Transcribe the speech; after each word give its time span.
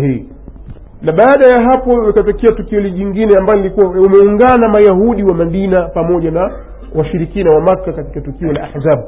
hii. 0.00 0.24
Na 1.02 1.12
baada 1.12 1.46
ya 1.46 1.62
hapo 1.72 2.10
ikatokea 2.10 2.52
tukio 2.52 2.80
jingine 2.90 3.38
ambalo 3.38 3.58
lilikuwa 3.62 3.86
umeungana 3.90 4.68
mayahudi 4.68 5.22
wa 5.22 5.34
madina 5.34 5.82
pamoja 5.88 6.30
na 6.30 6.50
washirikina 6.94 7.54
wa 7.54 7.60
makka 7.60 7.92
katika 7.92 8.20
tukio 8.20 8.52
la 8.52 8.62
ahzab. 8.62 9.00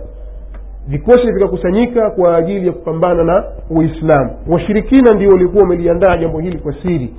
Vikosi 0.88 1.32
vikakusanyika 1.32 2.10
kwa 2.10 2.36
ajili 2.36 2.66
ya 2.66 2.72
kupambana 2.72 3.24
na 3.24 3.44
uislamu. 3.70 4.30
Washirikina 4.48 5.14
ndio 5.14 5.28
walikuwa 5.28 5.62
wameliandaa 5.62 6.16
jambo 6.16 6.38
hili 6.38 6.58
kwa 6.58 6.74
siri. 6.82 7.14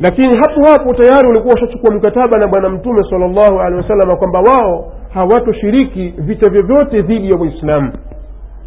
Lakini 0.00 0.36
hapo 0.36 0.72
hapo 0.72 0.94
tayari 0.94 1.28
walikuwa 1.28 1.54
washachukua 1.54 1.94
mkataba 1.96 2.38
na 2.38 2.48
bwana 2.48 2.68
mtume 2.68 3.02
sala 3.10 3.28
llahu 3.28 3.60
alehi 3.60 3.82
wasalama 3.82 4.16
kwamba 4.16 4.40
wao 4.40 4.92
hawatoshiriki 5.14 6.14
vita 6.18 6.50
vyovyote 6.50 7.02
dhidi 7.02 7.30
ya 7.30 7.36
waislamu 7.40 7.92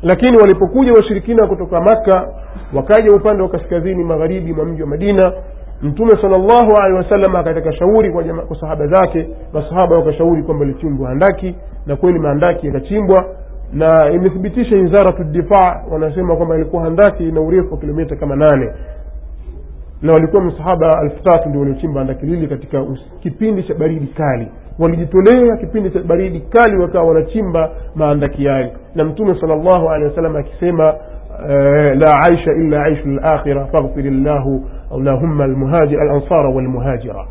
lakini 0.04 0.38
walipokuja 0.38 0.94
washirikina 0.94 1.48
kutoka 1.48 1.82
makka 1.82 2.28
wakaja 2.74 3.16
upande 3.16 3.44
wa 3.44 3.50
kaskazini 3.50 4.04
magharibi 4.04 4.54
mwa 4.54 4.66
mji 4.66 4.82
wa 4.82 4.88
madina 4.88 5.34
mtume 5.82 6.12
salllahu 6.22 6.74
alehi 6.82 6.98
wasallam 6.98 7.36
akataka 7.36 7.74
shauri 7.74 8.12
kwa, 8.12 8.24
jama, 8.24 8.42
kwa 8.42 8.60
sahaba 8.60 8.88
zake. 8.88 9.30
Masahaba 9.54 9.96
wakashauri 9.96 10.44
kwamba 10.44 10.66
lichimbwa 10.66 11.10
handaki 11.10 11.56
na 11.86 11.96
kweli 11.96 12.20
mahandaki 12.20 12.68
yakachimbwa 12.68 13.26
na 13.74 14.12
imethibitisha 14.12 14.76
wizaratu 14.76 15.24
difaa 15.24 15.84
wanasema 15.92 16.36
kwamba 16.36 16.56
ilikuwa 16.56 16.84
handaki 16.84 17.24
ina 17.30 17.42
urefu 17.42 17.74
wa 17.74 17.80
kilomita 17.80 18.16
kama 18.16 18.36
nane. 18.36 18.72
Na 20.02 20.14
walikuwa 20.14 20.42
msahaba 20.44 21.00
elfu 21.04 21.24
tatu 21.24 21.50
ndio 21.50 21.62
waliochimba 21.62 22.00
handaki 22.00 22.26
lili 22.26 22.48
katika 22.48 22.86
kipindi 23.20 23.64
cha 23.64 23.74
baridi 23.74 24.08
kali 24.08 24.48
walijitolea 24.80 25.58
kipindi 25.58 25.90
cha 25.92 26.00
baridi 26.00 26.40
kali 26.40 26.78
wakawa 26.82 27.08
wanachimba 27.08 27.70
maandaki 27.96 28.46
yale 28.46 28.74
na 28.96 29.04
mtume 29.04 29.36
sala 29.42 29.56
llahu 29.56 29.90
alehi 29.90 30.10
wasallam 30.10 30.36
akisema 30.36 30.94
eh, 31.50 31.98
la 31.98 32.20
aisha 32.30 32.52
illa 32.54 32.84
aishu 32.84 33.08
lakhira 33.08 33.66
faghfir 33.66 34.12
llahu 34.12 34.66
almuhaji- 34.92 36.02
alansara 36.02 36.50
walmuhajira 36.50 37.26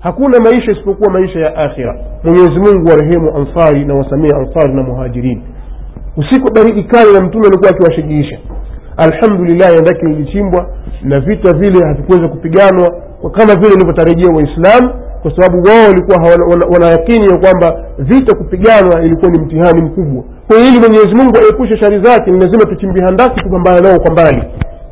hakuna 0.00 0.38
maisha 0.38 0.72
isipokuwa 0.72 1.12
maisha 1.12 1.40
ya 1.40 1.56
akhira 1.56 1.98
mwenyezi 2.24 2.50
mungu 2.50 2.88
warehemu 2.90 3.36
ansari 3.36 3.84
na 3.84 3.94
wasamia 3.94 4.36
ansari 4.36 4.74
na 4.74 4.82
muhajirin 4.82 5.42
usiku 6.16 6.52
baridi 6.54 6.84
kali 6.84 7.12
na 7.18 7.20
mtume 7.26 7.46
alikuwa 7.46 7.70
akiwashajiisha 7.70 8.38
alhamdulillah 8.96 9.68
andaki 9.78 10.04
lilichimbwa 10.06 10.66
na 11.02 11.20
vita 11.20 11.52
vile 11.52 11.86
havikuweza 11.86 12.28
kupiganwa 12.28 12.94
kama 13.32 13.54
vile 13.60 13.74
ilivyotarajia 13.74 14.32
waislamu 14.36 14.94
kwa 15.22 15.30
sababu 15.36 15.68
wao 15.68 15.86
walikuwa 15.88 16.16
wana- 16.50 16.66
wanayakini 16.72 17.24
ya 17.32 17.38
kwamba 17.38 17.84
vita 17.98 18.36
kupiganwa 18.36 19.02
ilikuwa 19.02 19.30
ni 19.30 19.38
mtihani 19.38 19.80
mkubwa 19.82 20.22
kwa 20.46 20.56
hiyo 20.56 20.68
ili 20.70 20.78
mwenyezi 20.80 21.14
mungu 21.14 21.36
aepushe 21.36 21.76
shari 21.76 22.02
zake 22.04 22.30
ni 22.30 22.40
lazima 22.40 22.64
tuchimbie 22.64 23.04
handaki 23.04 23.44
kupambana 23.44 23.80
nao 23.80 23.98
kwa 24.00 24.12
mbali 24.12 24.42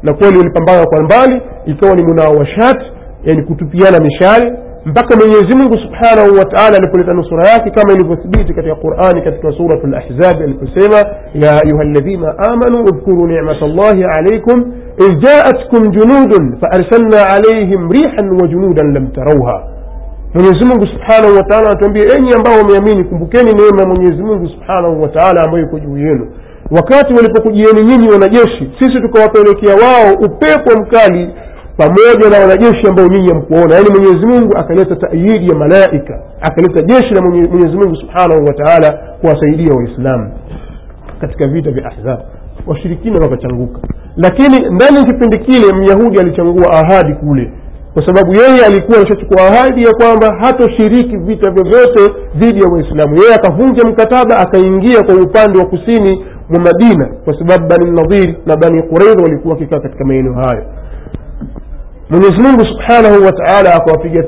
na 0.03 0.13
kweli 0.15 0.39
walipambana 0.39 0.87
kwa 0.87 1.03
mbali 1.03 1.43
ikawa 1.67 1.95
ni 1.95 2.03
munawashat 2.03 2.79
yani 3.25 3.43
kutupiana 3.43 3.99
mishale 3.99 4.53
mpaka 4.85 5.17
mwenyezi 5.17 5.57
mungu 5.57 5.75
subhanahu 5.79 6.39
wa 6.39 6.45
taala 6.45 6.77
alipoleta 6.77 7.13
nusura 7.15 7.49
yake 7.49 7.71
kama 7.71 7.93
ilivyothibiti 7.93 8.55
katika 8.55 8.75
qurani 8.75 9.23
katika 9.23 9.53
suratu 9.53 9.87
lahzabi 9.87 10.45
aliposema 10.45 10.97
ya 11.35 11.51
ayuha 11.65 11.85
ladhina 11.85 12.35
amanu 12.39 12.83
udhkuru 12.85 13.27
nicmat 13.27 13.61
llahi 13.63 14.05
alaikum 14.05 14.73
idh 15.09 15.23
jaatkum 15.23 15.83
junudun 15.91 16.57
faarsalna 16.61 17.19
alaihim 17.37 17.91
rihan 17.93 18.41
wa 18.41 18.49
junudan 18.49 18.93
lam 18.95 19.07
tarauha 19.07 19.63
mwenyezi 20.35 20.65
mungu 20.67 20.87
subhanahu 20.87 21.37
wataala 21.37 21.71
anatuambia 21.71 22.05
enyi 22.17 22.33
ambao 22.35 22.59
wameamini 22.59 23.05
kumbukeni 23.05 23.53
neema 23.53 23.81
ya 23.83 23.89
mwenyezi 23.89 24.23
mungu 24.23 24.49
subhanahu 24.49 25.03
wataala 25.03 25.45
ambayo 25.45 25.65
iko 25.65 25.79
juu 25.79 25.97
yenu. 25.99 26.27
Wakati 26.71 27.15
walipokujieni 27.15 27.83
nyinyi 27.83 28.09
wanajeshi 28.09 28.71
sisi 28.79 29.01
tukawapelekea 29.01 29.75
wao 29.75 30.13
upepo 30.27 30.81
mkali 30.81 31.31
pamoja 31.77 32.31
na 32.31 32.39
wanajeshi 32.39 32.87
ambao 32.89 33.07
nyinyi 33.07 33.29
hamkuona 33.29 33.75
yaani 33.75 33.91
mwenyezi 33.91 34.27
mungu 34.27 34.53
akaleta 34.57 34.97
taidi 34.97 35.49
ya 35.49 35.57
malaika 35.59 36.23
akaleta 36.41 36.83
jeshi 36.83 37.15
la 37.15 37.23
Mwenye- 37.23 37.49
mwenyezi 37.49 37.77
mungu 37.77 37.97
subhanahu 37.97 38.45
wataala 38.47 38.99
kuwasaidia 39.21 39.75
waislamu 39.77 40.33
katika 41.21 41.47
vita 41.49 41.71
vya 41.71 41.85
ahzab. 41.87 42.21
Washirikina 42.67 43.21
wakachanguka. 43.21 43.81
Lakini 44.17 44.71
ndani 44.71 44.97
ya 44.97 45.05
kipindi 45.05 45.39
kile 45.39 45.73
myahudi 45.75 46.21
alichangua 46.21 46.67
ahadi 46.73 47.15
kule 47.15 47.53
kwa 47.99 48.07
sababu 48.07 48.33
yeye 48.41 48.67
alikuwa 48.67 48.99
ameshachukua 48.99 49.43
ahadi 49.43 49.85
ya 49.85 49.93
kwamba 49.95 50.37
hatoshiriki 50.41 51.17
vita 51.17 51.51
vyovyote 51.51 52.15
dhidi 52.37 52.61
ya 52.61 52.69
waislamu. 52.73 53.17
Yeye 53.23 53.35
akavunja 53.35 53.85
mkataba 53.89 54.39
akaingia 54.39 55.03
kwa 55.03 55.15
upande 55.15 55.59
wa 55.59 55.65
kusini 55.67 56.25
mwa 56.49 56.61
madina 56.61 57.07
kwa 57.25 57.39
sababu 57.39 57.67
bani 57.69 57.91
nadhir 57.91 58.35
na 58.47 58.57
bani 58.57 58.83
quraidha 58.83 59.23
walikuwa 59.23 59.55
wakikaa 59.55 59.81
katika 59.81 60.05
maeneo 60.05 60.33
hayo. 60.33 60.65
Mwenyezi 62.11 62.43
mungu 62.43 62.61
subhanahu 62.73 63.25
wataala 63.27 63.75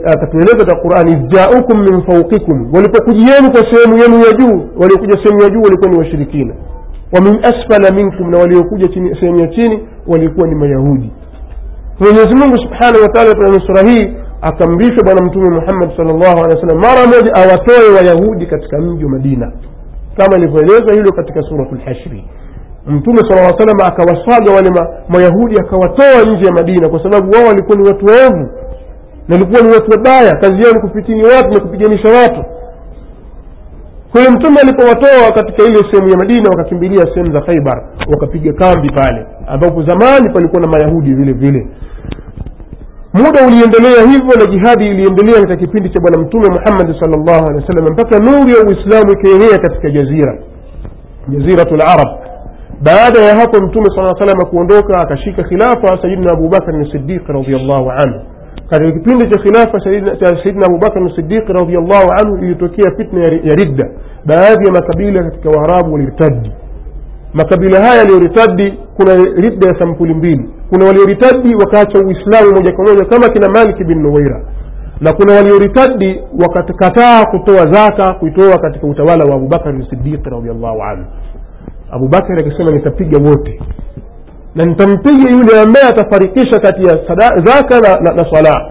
akatueleza 0.07 0.67
ta 0.67 0.77
qurani 0.77 1.29
jaukum 1.29 1.81
min 1.83 2.03
faukikum 2.07 2.75
walipokujieni 2.75 3.51
kwa 3.53 3.63
sehemu 3.73 3.99
yenu 4.03 4.17
ya 4.27 4.33
juu 4.33 4.69
waliokuja 4.81 5.17
sehemu 5.23 5.43
ya 5.43 5.49
juu 5.51 5.63
walikuwa 5.63 5.91
ni 5.91 5.99
washirikina. 5.99 6.55
Wa 7.13 7.21
min 7.21 7.35
asfala 7.45 7.91
minkum 7.97 8.31
na 8.31 8.39
waliokuja 8.39 8.89
sehemu 9.21 9.41
ya 9.41 9.47
chini 9.47 9.89
walikuwa 10.07 10.49
ni 10.49 10.55
mayahudi 10.55 11.11
mwenyezi 12.01 12.37
mungu 12.37 12.57
subhanahu 12.65 13.03
wa 13.03 13.09
taala 13.09 13.61
sura 13.67 13.83
hii 13.91 14.17
akamrisha 14.43 15.03
bwana 15.05 15.21
mtume 15.23 15.51
muhammad 15.51 15.97
salllahu 15.97 16.39
alehi 16.45 16.55
wasallam. 16.61 16.79
Mara 16.87 17.07
moja 17.07 17.35
awatoe 17.35 17.95
wayahudi 17.97 18.47
katika 18.47 18.79
mji 18.79 19.05
wa 19.05 19.11
madina. 19.11 19.53
Kama 20.17 20.37
ilivyoelezwa 20.39 20.95
hilo 20.95 21.13
katika 21.13 21.43
suratu 21.43 21.75
lhashri 21.75 22.25
mtume 22.87 23.19
sala 23.19 23.41
aa 23.49 23.59
salam 23.59 23.81
akawasaga 23.93 24.53
wale 24.57 24.71
ma, 24.71 24.89
mayahudi 25.09 25.55
akawatoa 25.61 26.23
nje 26.33 26.47
ya 26.47 26.53
madina 26.53 26.89
kwa 26.89 27.03
sababu 27.03 27.31
wao 27.33 27.47
walikuwa 27.49 27.77
ni 27.79 27.85
watu 27.85 28.05
waovu. 28.07 28.49
Na 29.29 29.35
walikuwa 29.37 29.61
ni 29.61 29.69
watu 29.73 29.91
wabaya. 29.91 30.33
Kazi 30.37 30.63
yao 30.63 30.73
ni 30.73 30.81
kufitini 30.81 31.23
watu 31.25 31.49
na 31.51 31.61
kupiganisha 31.61 32.09
watu. 32.09 32.45
Kwa 34.13 34.21
hiyo 34.21 34.33
mtume 34.33 34.57
alipowatoa 34.63 35.33
katika 35.35 35.63
ile 35.69 35.79
sehemu 35.91 36.11
ya 36.11 36.17
madina 36.17 36.51
wakakimbilia 36.51 37.05
sehemu 37.15 37.37
za 37.37 37.43
khaibar 37.43 37.83
wakapiga 38.13 38.53
kambi 38.53 38.91
pale 38.93 39.27
ambapo 39.47 39.83
zamani 39.83 40.31
palikuwa 40.35 40.61
na 40.63 40.69
mayahudi 40.69 41.15
vile 41.15 41.33
vile 41.33 41.67
muda 43.15 43.47
uliendelea 43.47 44.03
hivyo 44.13 44.35
na 44.41 44.47
jihadi 44.53 44.87
iliendelea 44.91 45.35
katika 45.35 45.57
kipindi 45.57 45.91
cha 45.91 46.01
bwana 46.01 46.19
mtume 46.19 46.47
muhammadi 46.51 47.01
salllahu 47.01 47.45
alehi 47.49 47.61
wa 47.63 47.67
sallam 47.67 47.93
mpaka 47.93 48.19
nuru 48.19 48.49
ya 48.49 48.61
uislamu 48.69 49.13
ikaenea 49.13 49.59
katika 49.63 49.91
jazira 49.91 50.39
jaziratu 51.29 51.77
larab 51.77 52.09
baada 52.83 53.19
ya 53.21 53.35
hapo 53.37 53.59
mtume 53.67 53.87
saa 53.97 54.09
salama 54.21 54.45
kuondoka 54.51 55.01
akashika 55.01 55.43
khilafa 55.43 55.99
sayidina 56.03 56.33
abubakar 56.33 56.87
sidiq 56.93 57.29
radiallahu 57.29 57.91
anhu 57.91 58.21
katika 58.71 58.93
kipindi 58.93 59.31
cha 59.31 59.43
khilafa 59.43 59.81
cha 60.21 60.27
sayidina 60.43 60.67
abubakar 60.67 61.11
sidiq 61.17 61.49
radiallahu 61.49 62.11
anhu 62.23 62.37
ilitokea 62.45 62.91
fitna 62.97 63.21
ya 63.25 63.55
ridda 63.57 63.91
baadhi 64.25 64.65
ya 64.67 64.73
makabila 64.73 65.23
katika 65.23 65.49
waarabu 65.51 65.93
walirtadi 65.93 66.53
makabila 67.35 67.81
haya 67.81 67.95
yaliyoritadi 67.99 68.75
kuna 68.97 69.15
ridda 69.17 69.67
ya 69.69 69.79
sampuli 69.81 70.15
mbili 70.15 70.51
kuna 70.71 70.85
walioritadi 70.87 71.55
wakaacha 71.55 71.99
uislamu 71.99 72.55
moja 72.55 72.73
kwa 72.73 72.85
moja 72.85 73.05
kama 73.05 73.29
kina 73.29 73.49
maliki 73.49 73.85
bin 73.85 74.03
nuwaira. 74.03 74.45
Na 75.01 75.13
kuna 75.13 75.33
walioritadi 75.35 76.23
wakakataa 76.45 77.25
kutoa 77.25 77.73
zaka 77.73 78.15
kuitoa 78.15 78.59
katika 78.59 78.87
utawala 78.87 79.25
wa 79.25 79.35
abubakar 79.35 79.75
sidiq 79.91 80.27
radiallahu 80.27 80.83
anhu. 80.83 81.05
Abubakari 81.91 82.47
akisema 82.47 82.71
nitapiga 82.71 83.29
wote 83.31 83.61
na 84.55 84.65
nitampiga 84.65 85.31
yule 85.37 85.61
ambaye 85.61 85.87
atafarikisha 85.89 86.61
kati 86.61 86.83
ya 86.83 86.95
zaka 87.45 87.81
na, 87.81 88.01
na, 88.01 88.13
na 88.13 88.31
swala. 88.31 88.71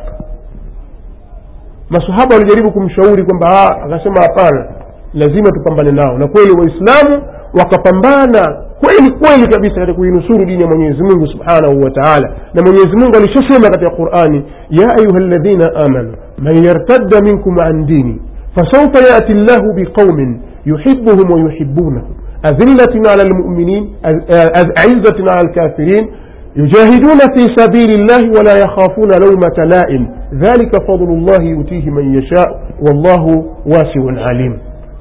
Masahaba 1.90 2.36
walijaribu 2.36 2.72
kumshauri 2.72 3.24
kwamba 3.26 3.50
"Ah," 3.50 3.84
akasema 3.86 4.22
hapana 4.22 4.66
lazima 5.14 5.52
tupambane 5.52 5.92
nao. 5.92 6.18
Na 6.18 6.28
kweli 6.28 6.52
waislamu 6.52 7.24
wakapambana 7.54 8.64
kweli 8.82 9.12
kweli 9.20 9.48
kabisa 9.54 9.76
katika 9.76 9.94
kuinusuru 9.94 10.46
dini 10.46 10.62
ya 10.62 10.68
mwenyezi 10.68 11.04
mungu 11.04 11.28
subhanahu 11.28 11.82
wa 11.82 11.92
taala 11.92 12.34
na 12.54 12.62
mwenyezi 12.62 12.90
mungu 12.98 13.18
alishasema 13.18 13.70
katika 13.70 13.92
qurani 13.92 14.44
ya 14.70 14.88
ayuha 14.98 15.20
ladhina 15.20 15.70
amanu 15.86 16.14
man 16.38 16.56
yartadda 16.66 17.22
minkum 17.22 17.60
an 17.60 17.86
dini 17.86 18.22
fasaufa 18.56 19.14
yati 19.14 19.34
llahu 19.34 19.74
biqaumin 19.74 20.40
yuhibuhum 20.66 21.32
wayuhibunahum 21.32 22.10
أذلة 22.46 23.10
على 23.12 23.24
المؤمنين 23.30 23.96
أعزة 24.78 25.18
على 25.32 25.42
الكافرين 25.50 26.08
يجاهدون 26.56 27.20
في 27.36 27.44
سبيل 27.56 27.92
الله 28.00 28.30
ولا 28.40 28.58
يخافون 28.60 29.10
لومة 29.24 29.58
لائم 29.76 30.08
ذلك 30.34 30.76
فضل 30.88 31.10
الله 31.10 31.44
يؤتيه 31.44 31.90
من 31.90 32.14
يشاء 32.18 32.48
والله 32.82 33.46
واسع 33.66 34.24
عليم 34.30 34.58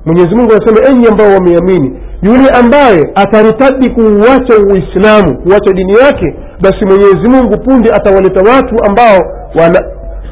mwenyezi 0.06 0.34
mungu 0.34 0.50
anasema 0.52 0.88
enyi 0.90 1.06
ambao 1.08 1.26
wameamini 1.34 1.92
yule 2.22 2.48
ambaye 2.60 3.10
ataritadi 3.14 3.90
kuuacha 3.90 4.54
uislamu 4.66 5.38
kuacha 5.42 5.72
dini 5.72 5.92
yake 5.92 6.34
basi 6.60 6.84
mwenyezi 6.84 7.28
mungu 7.28 7.58
punde 7.64 7.90
atawaleta 7.90 8.40
watu 8.50 8.84
ambao 8.88 9.18
wana, 9.60 9.80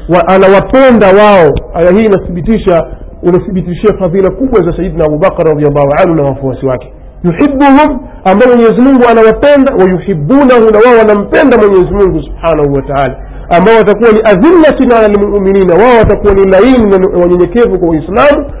wa, 0.09 0.27
anawapenda 0.27 1.07
wao. 1.07 1.53
Aya 1.73 1.91
hii 1.91 2.03
inathibitisha 2.05 2.83
unathibitishia 3.23 3.97
fadhila 3.99 4.29
kubwa 4.31 4.61
za 4.71 4.77
sayidina 4.77 5.05
abubakar 5.05 5.45
radiallahu 5.47 5.91
anhu 6.01 6.15
na 6.15 6.23
wafuasi 6.23 6.65
wake. 6.65 6.93
Yuhibuhum 7.23 7.99
ambao 8.25 8.47
mwenyezi 8.49 8.81
mungu 8.81 9.03
anawapenda 9.11 9.73
wayuhibunahu 9.79 10.65
na 10.73 10.79
wao 10.85 10.97
wanampenda 10.99 11.57
mwenyezi 11.57 11.91
mungu 11.93 12.21
subhanahu 12.23 12.73
wa 12.73 12.81
taala. 12.81 13.15
Ambao 13.49 13.75
watakuwa 13.77 14.11
ni 14.11 14.19
adhillatin 14.31 14.91
ala 14.97 15.07
lmuminina 15.07 15.73
wao 15.75 15.97
watakuwa 15.99 16.33
ni 16.33 16.43
laini 16.51 16.85
na 16.91 17.19
wanyenyekevu 17.19 17.79
kwa 17.79 17.89
waislamu 17.89 18.51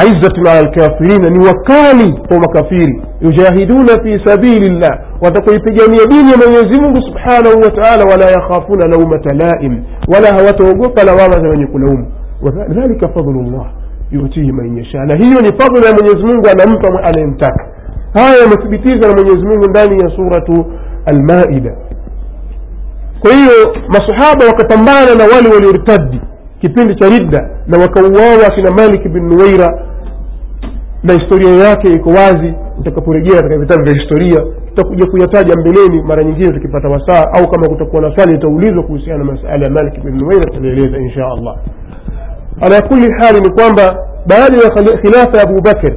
عزة 0.00 0.36
على 0.50 0.60
الكافرين 0.66 1.22
ني 1.32 1.38
وكالي 1.48 2.10
قوم 2.30 2.40
ومكافير 2.42 2.90
يجاهدون 3.22 3.86
في 3.86 4.12
سبيل 4.28 4.62
الله 4.72 4.94
وتقول 5.22 5.56
في 5.64 5.70
جميع 5.80 6.00
دين 6.14 6.28
من 6.42 6.50
يزمه 6.58 6.94
سبحانه 7.08 7.50
وتعالى 7.64 8.02
ولا 8.10 8.28
يخافون 8.38 8.80
لوم 8.94 9.10
تلائم 9.28 9.84
ولا 10.12 10.30
هوا 10.36 10.50
توقف 10.50 10.94
لوام 11.08 11.32
من 11.44 11.60
يقولهم 11.62 12.08
وذلك 12.42 13.02
فضل 13.16 13.36
الله. 13.44 13.66
يؤتيه 14.12 14.52
من 14.52 14.78
يشاء. 14.78 15.02
هي 15.02 15.34
فضل 15.62 15.84
من 15.96 16.04
يزمه 16.10 16.42
أن 16.52 16.60
أمت 16.68 16.84
على 17.04 17.24
إمتاك 17.24 17.58
هاي 18.16 18.38
مثبتيزة 18.46 19.08
من 19.18 19.26
يزمه 19.26 19.72
داني 19.74 19.98
سورة 20.16 20.66
المائدة. 21.08 21.74
كيو 23.24 23.56
ما 23.88 24.00
صحابة 24.08 24.46
وقتنبعنا 24.46 25.12
نوالي 25.22 25.48
والارتدي 25.54 26.20
kipindi 26.64 26.94
cha 26.94 27.08
ridda 27.08 27.50
na 27.66 27.76
wakauawa 27.82 28.46
akina 28.48 28.70
malik 28.70 29.08
bin 29.08 29.24
nuwaira 29.28 29.68
na 31.02 31.12
historia 31.12 31.50
yake 31.68 31.88
iko 31.88 32.08
wazi 32.10 32.54
utakaporejea 32.80 33.36
katika 33.40 33.58
vitabu 33.58 33.84
vya 33.84 33.94
historia 33.94 34.40
tutakuja 34.68 35.06
kuyataja 35.10 35.54
mbeleni 35.60 36.02
mara 36.02 36.24
nyingine 36.24 36.52
tukipata 36.52 36.88
wasaa 36.88 37.24
au 37.32 37.50
kama 37.50 37.68
kutakuwa 37.68 38.02
na 38.02 38.14
swali 38.16 38.34
itaulizwa 38.36 38.82
kuhusiana 38.82 39.24
na 39.24 39.32
masala 39.32 39.64
ya 39.64 39.70
malik 39.70 40.00
bin 40.04 40.14
nuwaira 40.16 40.46
tutalieleza 40.46 40.98
insha 40.98 41.26
allah 41.26 41.56
ala 42.60 42.88
kuli 42.88 43.06
hali 43.20 43.40
ni 43.40 43.50
kwamba 43.50 43.98
baada 44.26 44.56
ya 44.56 44.70
khilafa 45.02 45.36
ya 45.38 45.42
abubakar 45.48 45.92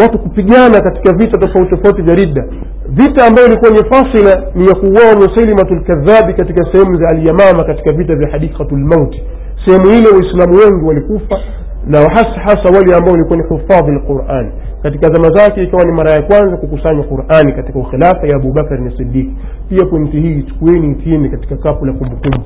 watu 0.00 0.18
kupigana 0.18 0.80
katika 0.80 1.16
vita 1.16 1.38
tofauti 1.40 1.70
tofauti 1.76 2.02
vya 2.02 2.14
ridda 2.14 2.44
vita 2.88 3.26
ambayo 3.26 3.46
ilikuwa 3.48 3.70
ni 3.70 3.78
fasila 3.90 4.42
ni 4.54 4.66
ya 4.68 4.74
kuuawa 4.74 5.14
musailimatu 5.16 5.74
lkadhabi 5.74 6.34
katika 6.34 6.72
sehemu 6.72 6.96
za 6.96 7.08
alyamama 7.08 7.64
katika 7.64 7.92
vita 7.92 8.16
vya 8.16 8.28
hadikatu 8.30 8.76
lmauti 8.76 9.22
sehemu 9.66 9.86
ile 9.98 10.08
waislamu 10.10 10.58
wengi 10.58 10.84
walikufa 10.84 11.38
na 11.86 11.98
hasa 11.98 12.40
hasa 12.44 12.74
wale 12.78 12.94
ambao 12.96 13.12
walikuwa 13.12 13.36
ni 13.38 13.44
hufadhi 13.44 13.90
lquran 13.92 14.52
katika 14.82 15.08
zama 15.08 15.28
zake 15.36 15.62
ikawa 15.62 15.84
ni 15.84 15.92
mara 15.92 16.10
ya 16.10 16.22
kwanza 16.22 16.56
kukusanya 16.56 17.02
qurani 17.02 17.52
katika 17.52 17.78
ukhilafa 17.78 18.26
ya 18.26 18.36
abubakar 18.36 18.80
ni 18.80 18.96
sidik 18.96 19.30
pia 19.68 19.86
pointi 19.90 20.20
hii 20.20 20.38
ichukueni 20.38 20.90
itieni 20.92 21.28
katika 21.30 21.56
kapu 21.56 21.86
la 21.86 21.92
kumbukumbu 21.92 22.44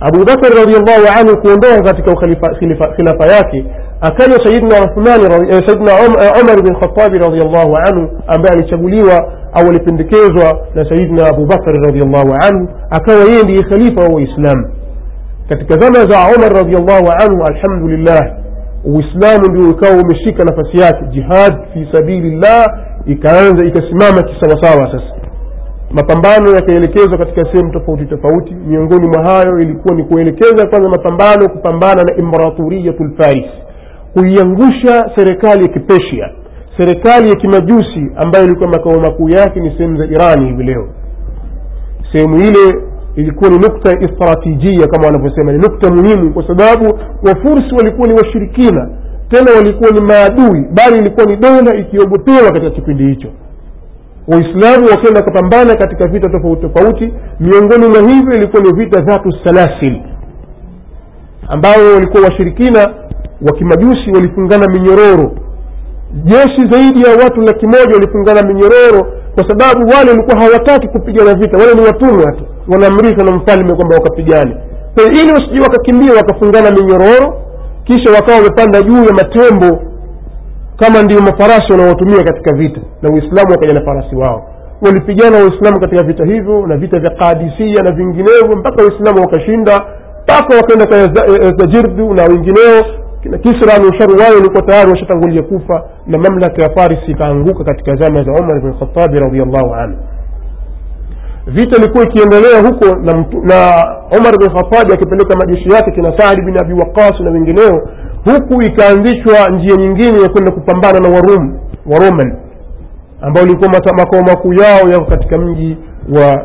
abubakar 0.00 0.50
radiallahu 0.60 1.04
anhu 1.20 1.40
kuondoka 1.42 1.82
katika 1.82 2.14
khilafa 2.96 3.26
yake 3.36 3.64
akaja 4.00 4.36
sayidna 4.44 4.76
sayidna 5.66 5.92
umar 6.42 6.62
bin 6.62 6.74
khatabi 6.80 7.18
radiallahu 7.18 7.74
anhu 7.88 8.08
ambaye 8.26 8.54
alichaguliwa 8.58 9.32
au 9.52 9.66
alipendekezwa 9.68 10.66
na 10.74 10.84
sayidna 10.88 11.28
abubakar 11.28 11.74
radiallahu 11.86 12.34
anhu 12.48 12.68
akawa 12.90 13.18
yeye 13.24 13.42
ndiye 13.42 13.62
khalifa 13.62 14.00
wa 14.02 14.08
waislamu 14.14 14.68
katika 15.48 15.78
zama 15.80 15.94
za 16.10 16.36
umar 16.36 16.52
radiallahu 16.52 17.06
anhu 17.22 17.44
alhamdulillah 17.44 18.20
uislamu 18.84 19.46
ndio 19.50 19.70
ukawa 19.70 19.96
umeshika 20.02 20.44
nafasi 20.44 20.80
yake. 20.80 21.04
Jihad 21.10 21.54
fi 21.74 21.88
sabilillah 21.92 22.64
ikaanza 23.06 23.64
ikasimama 23.64 24.22
kisawasawa 24.22 24.84
sasa. 24.92 25.14
Mapambano 25.90 26.50
yakaelekezwa 26.54 27.18
katika 27.18 27.44
sehemu 27.52 27.72
tofauti 27.72 28.06
tofauti. 28.06 28.54
Miongoni 28.54 29.06
mwa 29.06 29.24
hayo 29.32 29.58
ilikuwa 29.58 29.94
ni 29.94 30.04
kuelekeza 30.04 30.66
kwanza 30.66 30.90
mapambano 30.90 31.48
kupambana 31.48 32.02
na 32.02 32.16
imperaturiyatu 32.16 33.04
lfaris 33.04 33.44
kuiangusha 34.14 35.10
serikali 35.16 35.62
ya 35.62 35.68
kipesia 35.72 36.30
serikali 36.76 37.28
ya 37.28 37.34
kimajusi 37.34 38.10
ambayo 38.16 38.44
ilikuwa 38.44 38.68
makao 38.68 39.00
makuu 39.00 39.28
yake 39.28 39.60
ni 39.60 39.70
sehemu 39.70 39.98
za 39.98 40.04
irani 40.06 40.46
hivi 40.46 40.62
leo. 40.62 40.88
Sehemu 42.12 42.36
ile 42.36 42.82
ilikuwa 43.16 43.50
ni 43.50 43.56
nukta 43.58 43.98
istratijia 44.00 44.86
kama 44.86 45.06
wanavyosema. 45.06 45.52
Ni 45.52 45.58
nukta 45.58 45.90
muhimu 45.94 46.32
kwa 46.34 46.46
sababu 46.46 46.98
wafursi 47.22 47.74
walikuwa 47.78 48.08
ni 48.08 48.14
washirikina 48.14 48.88
tena 49.28 49.50
walikuwa 49.56 49.90
ni 49.90 50.00
maadui 50.00 50.64
bali 50.72 50.98
ilikuwa 50.98 51.26
ni 51.26 51.36
dola 51.36 51.76
ikiogopewa 51.76 52.50
katika 52.52 52.70
kipindi 52.70 53.04
hicho. 53.06 53.28
Waislamu 54.28 54.86
wakenda 54.90 55.22
kupambana 55.22 55.74
katika 55.74 56.06
vita 56.06 56.30
tofauti 56.30 56.62
tofauti. 56.62 57.12
Miongoni 57.40 57.86
mwa 57.86 58.10
hivyo 58.14 58.32
ilikuwa 58.34 58.62
ni 58.62 58.72
vita 58.72 59.00
dhatu 59.02 59.32
salasil 59.44 60.00
ambayo 61.48 61.94
walikuwa 61.94 62.22
washirikina 62.22 62.80
wa 63.48 63.52
kimajusi 63.58 64.10
walifungana 64.14 64.66
minyororo. 64.68 65.32
Jeshi 66.24 66.70
zaidi 66.70 67.00
ya 67.02 67.24
watu 67.24 67.40
laki 67.40 67.66
moja 67.66 67.94
walifungana 67.94 68.42
minyororo 68.48 69.12
kwa 69.34 69.48
sababu 69.48 69.88
wale 69.96 70.10
walikuwa 70.10 70.38
hawataki 70.40 70.88
kupigana 70.88 71.34
vita 71.34 71.58
wale 71.58 71.74
ni 71.74 71.80
watumwa 71.80 72.32
tu 72.32 72.44
wanaamrishwa 72.68 73.24
na 73.24 73.30
mfalme 73.36 73.74
kwamba 73.76 73.94
wakapigane. 73.94 74.56
Kwa 74.94 75.04
ili 75.04 75.60
wakakimbia 75.62 76.12
wakafungana 76.12 76.70
minyororo 76.70 77.42
kisha 77.84 78.10
wakawa 78.12 78.38
wamepanda 78.38 78.82
juu 78.82 79.04
ya 79.04 79.12
matembo 79.12 79.82
kama 80.76 81.02
ndio 81.02 81.20
mafarasi 81.20 81.72
wanaotumia 81.72 82.22
katika 82.22 82.56
vita 82.56 82.80
na 83.02 83.10
uislamu 83.10 83.50
wakaja 83.50 83.74
na 83.74 83.84
farasi 83.84 84.16
wao. 84.16 84.46
Walipigana 84.82 85.36
waislamu 85.36 85.80
katika 85.80 86.02
vita 86.02 86.24
hivyo 86.24 86.66
na 86.66 86.76
vita 86.76 87.00
vya 87.00 87.10
kadisia 87.10 87.82
na 87.82 87.92
vinginevyo 87.94 88.56
mpaka 88.58 88.82
waislamu 88.84 89.20
wakashinda 89.20 89.80
mpaka 90.22 90.56
wakaenda 90.56 90.86
kwa 90.86 90.98
zajirdu 91.58 92.14
na 92.14 92.22
wengineo 92.22 92.82
na 93.24 93.38
kisra 93.38 93.78
na 93.78 93.88
usharuwayo 93.88 94.34
walikuwa 94.36 94.62
tayari 94.62 94.90
washatangulia 94.90 95.42
kufa 95.42 95.82
na 96.06 96.18
mamlaka 96.18 96.62
ya 96.62 96.70
farisi 96.76 97.10
ikaanguka 97.10 97.64
katika 97.64 97.94
zama 97.96 98.22
za 98.24 98.32
umar 98.32 98.60
bn 98.60 98.72
khatabi 98.78 99.18
radiallahu 99.18 99.74
anhu 99.74 99.98
vita 101.46 101.76
ilikuwa 101.78 102.04
ikiendelea 102.04 102.60
huko 102.62 102.86
na, 103.02 103.12
na 103.42 103.86
umar 104.18 104.38
bin 104.38 104.48
khatabi 104.48 104.92
akipeleka 104.92 105.36
majeshi 105.36 105.68
yake 105.74 105.90
kina 105.90 106.18
saadi 106.18 106.42
bin 106.42 106.56
abi 106.64 106.72
waqas 106.72 107.20
na 107.20 107.30
wengineo 107.30 107.88
huku 108.24 108.62
ikaanzishwa 108.62 109.48
njia 109.50 109.76
nyingine 109.76 110.22
ya 110.22 110.28
kwenda 110.28 110.52
kupambana 110.52 110.98
na 111.00 111.08
warum 111.08 111.58
waroman 111.86 112.36
ambao 113.20 113.44
ilikuwa 113.44 113.70
makao 113.70 114.22
makuu 114.22 114.52
yao 114.54 114.88
yako 114.92 115.04
katika 115.04 115.38
mji 115.38 115.76
wa 116.16 116.44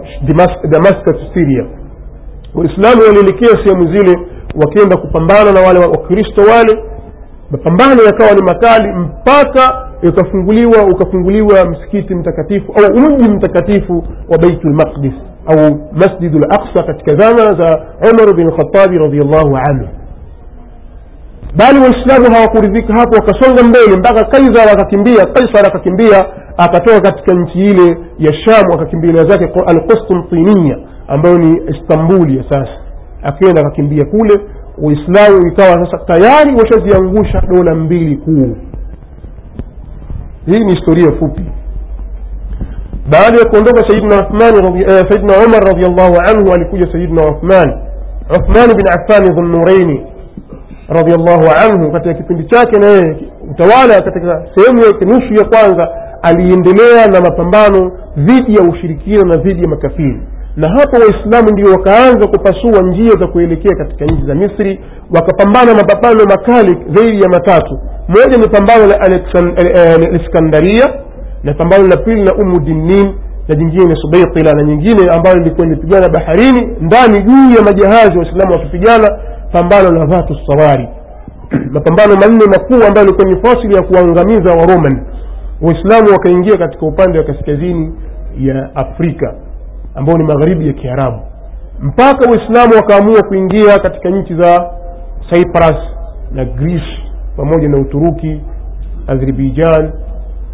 damascus 0.69 1.15
syria. 1.33 1.65
Waislamu 2.55 3.01
walielekea 3.07 3.49
sehemu 3.65 3.95
zile 3.95 4.19
wakienda 4.55 4.97
kupambana 4.97 5.51
na 5.51 5.61
wale 5.61 5.79
wakristo 5.79 6.41
wale. 6.51 6.83
Mapambano 7.51 8.03
yakawa 8.03 8.31
ni 8.31 8.41
makali 8.41 8.93
mpaka 8.93 9.88
ukafunguliwa 10.03 10.83
ukafunguliwa 10.93 11.65
msikiti 11.69 12.15
mtakatifu 12.15 12.73
au 12.73 12.95
mji 12.95 13.29
mtakatifu 13.35 14.03
wa 14.31 14.37
baitul 14.37 14.73
maqdis 14.73 15.13
au 15.45 15.79
masjidu 15.91 16.39
laqsa 16.39 16.83
katika 16.83 17.15
zama 17.17 17.61
za 17.61 17.85
umar 18.13 18.35
bin 18.35 18.51
khatabi 18.51 18.97
radiallahu 18.97 19.57
anhu 19.69 19.87
bali 21.57 21.79
waislamu 21.79 22.35
hawakuridhika 22.35 22.93
hapo 22.93 23.15
wakasonga 23.15 23.63
mbele 23.63 23.99
mpaka 23.99 24.23
kaisar 24.25 24.69
akakimbia 24.73 25.25
kaisar 25.25 25.65
akakimbia 25.67 26.25
akatoka 26.57 27.01
katika 27.11 27.33
nchi 27.35 27.59
ile 27.59 27.97
ya 28.19 28.33
shamu 28.33 28.73
akakimbilia 28.73 29.23
zake 29.23 29.51
alqustintiniya 29.67 30.77
ambayo 31.07 31.37
ni 31.37 31.61
istanbuli 31.77 32.37
ya 32.37 32.43
sasa 32.43 32.71
akienda 33.23 33.61
akakimbia 33.61 34.05
kule 34.05 34.33
waislamu 34.81 35.47
ikawa 35.47 35.85
sasa 35.85 35.97
tayari 36.05 36.55
washaziangusha 36.55 37.41
dola 37.41 37.75
mbili 37.75 38.17
kuu 38.17 38.55
hii 40.45 40.59
ni 40.59 40.75
historia 40.75 41.11
fupi. 41.19 41.41
Baada 43.09 43.37
ya 43.37 43.45
kuondoka 43.49 43.89
sayidna 43.89 44.15
eh, 44.15 45.05
sayidna 45.09 45.33
umar 45.47 45.63
radiallahu 45.63 46.15
anhu 46.29 46.53
alikuja 46.53 46.91
sayidna 46.91 47.25
uthman. 47.25 47.79
Uthman 48.29 48.67
bin 48.77 48.85
affani 48.89 49.29
dhunuraini 49.35 50.05
radiallahu 50.89 51.43
anhu 51.65 51.91
katika 51.91 52.13
kipindi 52.13 52.43
chake 52.43 52.79
na 52.79 52.85
yeye 52.85 53.17
utawala 53.51 54.01
katika 54.01 54.43
sehemu 54.55 54.81
yake 54.85 55.05
nusu 55.05 55.33
ya 55.33 55.45
kwanza 55.49 55.89
aliendelea 56.21 57.07
na 57.07 57.21
mapambano 57.21 57.91
dhidi 58.17 58.53
ya 58.55 58.61
ushirikina 58.61 59.21
na 59.23 59.35
dhidi 59.37 59.61
ya 59.61 59.67
makafiri. 59.69 60.21
Na 60.55 60.69
hapo 60.69 60.97
waislamu 60.97 61.49
ndio 61.51 61.71
wakaanza 61.71 62.27
kupasua 62.27 62.81
njia 62.81 63.13
za 63.19 63.27
kuelekea 63.27 63.75
katika 63.77 64.05
nchi 64.05 64.27
za 64.27 64.35
misri 64.35 64.81
wakapambana 65.15 65.73
mapambano 65.75 66.19
makali 66.25 66.77
zaidi 66.95 67.21
ya 67.23 67.29
matatu 67.29 67.79
moja 68.09 68.37
ni 68.37 68.49
pambano 68.49 68.87
la 68.87 69.01
aliskandaria 69.01 70.85
na 71.43 71.53
pambano 71.53 71.87
la 71.87 71.97
pili 71.97 72.25
la 72.25 72.33
umu 72.35 72.59
dinin 72.59 73.13
na 73.47 73.55
jingine 73.55 73.85
ni 73.85 73.95
subaitila 74.01 74.51
na 74.53 74.63
nyingine 74.63 75.11
ambayo 75.11 75.37
ilikuwa 75.37 75.67
ilipigana 75.67 76.09
baharini 76.09 76.75
ndani 76.81 77.23
juu 77.23 77.55
ya 77.57 77.61
majahazi 77.63 78.17
waislamu 78.17 78.51
wakipigana 78.53 79.19
pambano 79.51 79.89
la 79.91 80.05
dhatu 80.05 80.37
sawari. 80.47 80.87
Mapambano 81.73 82.15
manne 82.15 82.45
makuu 82.45 82.87
ambayo 82.87 83.07
ilikuwa 83.07 83.27
ni 83.27 83.41
fasili 83.43 83.75
ya 83.75 83.81
kuangamiza 83.81 84.55
waroman. 84.55 85.05
Waislamu 85.61 86.07
wakaingia 86.11 86.57
katika 86.57 86.85
upande 86.85 87.17
wa 87.17 87.23
kaskazini 87.23 87.93
ya 88.39 88.75
afrika 88.75 89.33
ambao 89.95 90.17
ni 90.17 90.23
magharibi 90.23 90.67
ya 90.67 90.73
kiarabu. 90.73 91.19
Mpaka 91.81 92.29
waislamu 92.29 92.73
wakaamua 92.75 93.23
kuingia 93.23 93.79
katika 93.79 94.09
nchi 94.09 94.35
za 94.35 94.69
cyprus 95.29 95.77
na 96.31 96.45
greece 96.45 97.08
pamoja 97.39 97.69
na 97.69 97.77
uturuki 97.77 98.41
azerbaijan 99.07 99.91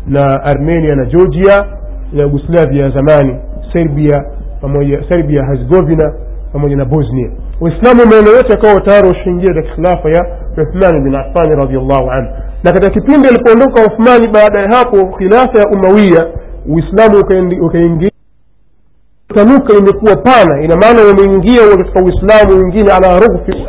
na 0.07 0.43
armenia 0.43 0.95
na 0.95 1.05
georgia 1.05 1.65
na 2.13 2.23
yugoslavia 2.23 2.85
ya 2.85 2.89
zamani 2.89 3.35
serbia 3.73 4.25
pamoja 4.61 5.03
serbia 5.09 5.45
herzegovina 5.45 6.13
pamoja 6.53 6.75
na 6.75 6.85
bosnia. 6.85 7.29
Waislamu 7.61 8.05
maeneo 8.09 8.33
yote 8.35 8.49
yakawa 8.51 8.81
tayari 8.81 9.07
washaingia 9.07 9.53
katika 9.53 9.75
khilafa 9.75 10.09
ya 10.09 10.25
uthmani 10.63 11.01
bin 11.03 11.15
afani 11.15 11.55
radiallahu 11.55 12.11
anhu. 12.11 12.31
Na 12.63 12.71
katika 12.71 12.89
kipindi 12.93 13.27
alipoondoka 13.27 13.81
uthmani 13.81 14.27
baada 14.33 14.61
ya 14.61 14.67
hapo 14.77 15.05
khilafa 15.17 15.59
ya 15.59 15.65
umawia 15.73 16.27
uislamu 16.69 17.17
ukaingia. 17.65 18.09
Tanuka 19.35 19.73
imekuwa 19.77 20.15
pana 20.15 20.61
ina 20.61 20.75
maana 20.77 21.01
wameingia 21.01 21.61
katika 21.77 22.01
uislamu 22.03 22.59
wengine 22.63 22.91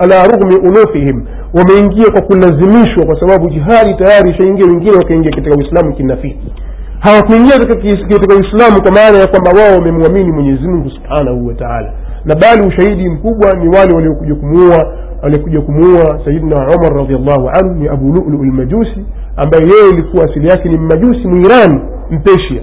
ala 0.00 0.26
rughmi 0.26 0.56
unufihim 0.56 1.26
wameingia 1.56 2.10
kwa 2.12 2.22
kulazimishwa 2.22 3.06
kwa 3.06 3.20
sababu 3.20 3.50
jihadi 3.50 3.94
tayari 3.94 4.30
ishaingia 4.30 4.66
wengine 4.66 4.96
wakaingia 4.96 5.30
katika 5.36 5.56
uislamu 5.56 5.94
kinafiki. 5.96 6.52
Hawakuingia 7.00 7.58
katika 7.58 8.34
uislamu 8.34 8.82
kwa 8.82 8.92
maana 8.92 9.18
ya 9.18 9.26
kwamba 9.26 9.50
wao 9.60 9.74
wamemwamini 9.78 10.32
mwenyezimungu 10.32 10.90
subhanahu 10.90 11.46
wataala 11.46 11.92
na 12.24 12.34
bali 12.34 12.62
ushahidi 12.68 13.08
mkubwa 13.08 13.52
ni 13.52 13.68
wale 13.76 13.94
waliokuja 13.94 14.34
kumuua 14.34 14.92
waliokuja 15.22 15.60
kumuua 15.60 16.20
sayidna 16.24 16.56
umar 16.76 16.94
radiallahu 16.96 17.48
anhu 17.48 17.74
ni 17.74 17.88
abu 17.88 18.12
lulu 18.12 18.44
lmajusi 18.44 19.06
ambaye 19.36 19.62
yeye 19.64 19.90
ilikuwa 19.92 20.24
asili 20.24 20.48
yake 20.48 20.68
ni 20.68 20.78
mmajusi 20.78 21.28
mwirani 21.28 21.80
mpeshia 22.10 22.62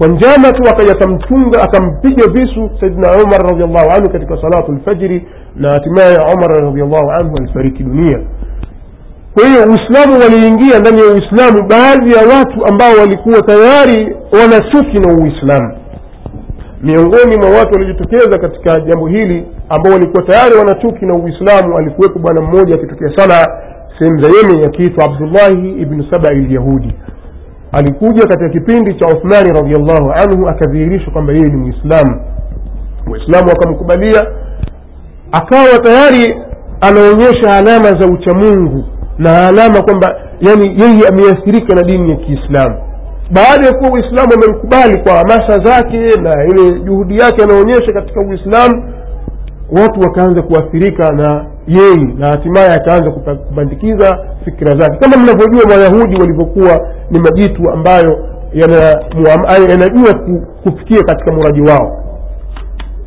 kwa 0.00 0.08
njama 0.08 0.52
tu 0.52 0.62
akaja 0.70 0.92
akamchunga 0.92 1.62
akampiga 1.62 2.24
visu 2.32 2.70
saidina 2.80 3.08
umar 3.24 3.42
radiallahu 3.42 3.90
anhu 3.90 4.10
katika 4.12 4.36
salatu 4.42 4.72
lfajiri 4.72 5.26
na 5.56 5.70
hatimaye 5.70 6.16
umar 6.34 6.50
radiallahu 6.64 7.10
anhu 7.10 7.36
alifariki 7.36 7.82
dunia. 7.82 8.20
Kwa 9.34 9.46
hiyo 9.48 9.60
uislamu 9.60 10.20
waliingia 10.22 10.78
ndani 10.78 10.98
ya 11.00 11.06
uislamu 11.06 11.68
baadhi 11.68 12.12
ya 12.12 12.22
watu 12.36 12.66
ambao 12.66 12.92
walikuwa 13.00 13.42
tayari 13.42 14.16
wanachuki 14.40 14.98
na 14.98 15.14
uislamu. 15.14 15.72
Miongoni 16.82 17.36
mwa 17.40 17.50
watu 17.58 17.72
waliojitokeza 17.72 18.38
katika 18.38 18.80
jambo 18.80 19.06
hili 19.06 19.46
ambao 19.68 19.92
walikuwa 19.92 20.22
tayari 20.22 20.54
wanachuki 20.54 21.06
na 21.06 21.14
uislamu 21.14 21.78
alikuwepo 21.78 22.18
bwana 22.18 22.42
mmoja 22.42 22.74
akitokea 22.74 23.12
sana 23.16 23.34
sehemu 23.98 24.22
za 24.22 24.28
yemen 24.36 24.64
akiitwa 24.68 25.04
abdullahi 25.04 25.70
ibnu 25.70 26.04
sabai 26.10 26.36
lyahudi 26.40 26.94
alikuja 27.72 28.22
katika 28.26 28.48
kipindi 28.48 28.94
cha 28.94 29.06
uthmani 29.06 29.50
radiallahu 29.54 30.12
anhu 30.12 30.48
akadhihirisha 30.48 31.10
kwamba 31.10 31.32
yeye 31.32 31.44
ni 31.46 31.56
mwislamu 31.56 32.20
waislamu 33.10 33.48
wakamkubalia 33.48 34.20
akawa 35.32 35.78
tayari 35.82 36.34
anaonyesha 36.80 37.56
alama 37.56 38.00
za 38.00 38.06
uchamungu 38.12 38.84
na 39.18 39.48
alama 39.48 39.82
kwamba 39.82 40.20
yani 40.40 40.66
yeye 40.82 41.08
ameathirika 41.08 41.76
na 41.76 41.82
dini 41.82 42.10
ya 42.10 42.16
kiislamu. 42.16 42.76
Baada 43.30 43.66
ya 43.66 43.72
kuwa 43.74 43.90
uislamu 43.90 44.32
amemkubali 44.34 44.98
kwa 45.02 45.12
hamasa 45.12 45.58
zake 45.64 45.96
na 46.22 46.44
ile 46.44 46.80
juhudi 46.80 47.14
yake 47.18 47.42
anaonyesha 47.44 47.92
katika 47.94 48.20
uislamu 48.20 48.92
watu 49.82 50.00
wakaanza 50.00 50.42
kuathirika 50.42 51.10
na 51.12 51.46
yeye 51.76 52.14
na 52.18 52.26
hatimaye 52.26 52.72
akaanza 52.72 53.10
kupandikiza 53.10 54.18
fikira 54.44 54.78
zake. 54.78 54.96
Kama 55.00 55.16
mnavyojua 55.16 55.66
mayahudi 55.68 56.20
walivyokuwa 56.20 56.88
ni 57.10 57.20
majitu 57.20 57.70
ambayo 57.70 58.18
yanajua 59.68 60.14
kufikia 60.62 61.02
katika 61.02 61.32
muradi 61.32 61.60
wao. 61.60 62.04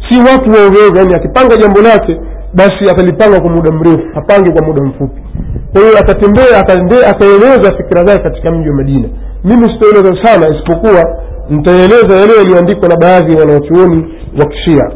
Si 0.09 0.19
watu 0.19 0.49
waongeza 0.51 0.99
yani 0.99 1.13
akipanga 1.15 1.55
jambo 1.55 1.81
lake 1.81 2.21
basi 2.53 2.83
atalipanga 2.91 3.39
kwa 3.41 3.49
muda 3.49 3.71
mrefu 3.71 4.03
hapange 4.13 4.51
kwa 4.51 4.67
muda 4.67 4.83
mfupi. 4.83 5.21
Kwa 5.73 5.81
hiyo 5.81 5.93
atatembea 5.99 6.59
ataeleza 7.09 7.77
fikira 7.77 8.03
zake 8.05 8.23
katika 8.23 8.51
mji 8.55 8.69
wa 8.69 8.75
madina. 8.75 9.09
Mimi 9.43 9.61
sitaeleza 9.73 10.23
sana 10.23 10.55
isipokuwa 10.55 11.19
nitaeleza 11.49 12.15
yale 12.15 12.33
yaliyoandikwa 12.37 12.89
na 12.89 12.95
baadhi 12.97 13.33
ya 13.33 13.39
wanaochuoni 13.39 14.15
wa 14.39 14.45
kishia 14.45 14.91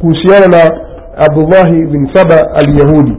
kuhusiana 0.00 0.46
na 0.48 0.87
abdullahi 1.26 1.86
bin 1.86 2.08
saba 2.14 2.36
alyahudi 2.54 3.16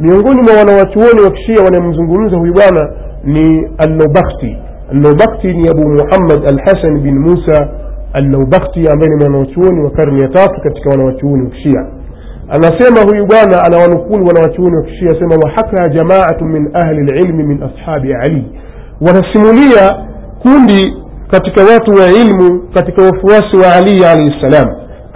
miongoni 0.00 0.42
mwa 0.42 0.54
wanawachuoni 0.58 1.20
wa 1.24 1.30
kishia 1.30 1.64
wanamzungumza 1.64 2.36
huyu 2.36 2.52
bwana 2.54 2.92
ni 3.24 3.68
alnaubakti 3.78 4.56
alnaubakti 4.90 5.46
ni 5.52 5.68
abu 5.68 5.88
muhammad 5.88 6.40
alhasan 6.50 7.00
bin 7.00 7.18
musa 7.18 7.68
alnaubakti 8.12 8.88
ambaye 8.88 9.08
ni 9.10 9.16
mwanawachuoni 9.16 9.80
wa 9.84 9.90
karne 9.90 10.22
ya 10.22 10.28
tatu 10.28 10.60
katika 10.60 10.90
wanawachuoni 10.90 11.44
wa 11.44 11.50
kishia 11.50 11.86
anasema 12.48 13.00
huyu 13.10 13.26
bwana 13.26 13.64
anawanukuli 13.64 14.24
wanawachuoni 14.26 14.76
wa 14.76 14.82
kishia 14.82 15.08
asema 15.10 15.34
wahaka 15.44 15.88
jamaatu 15.88 16.44
min 16.44 16.70
ahli 16.72 17.00
lilmi 17.02 17.42
min 17.44 17.62
ashabi 17.62 18.14
ali 18.14 18.44
wanasimulia 19.00 19.94
kundi 20.42 20.96
katika 21.30 21.60
watu 21.72 21.90
wa 21.94 22.06
ilmu 22.22 22.62
katika 22.74 23.02
wafuasi 23.02 23.56
wa 23.56 23.72
ali 23.76 24.04
alaihi 24.04 24.34
ssalam 24.40 24.68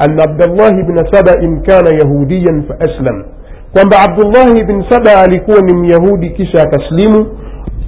أن 0.05 0.21
عبد 0.21 0.43
الله 0.43 0.71
بن 0.71 0.97
سبأ 1.13 1.35
إن 1.43 1.61
كان 1.61 1.87
يهوديا 2.01 2.63
فأسلم. 2.69 3.25
كما 3.75 3.97
عبد 3.97 4.21
الله 4.25 4.53
بن 4.69 4.85
سبأ 4.91 5.17
لكون 5.33 5.85
يهودي 5.85 6.29
كشا 6.29 6.65
تسلم 6.65 7.27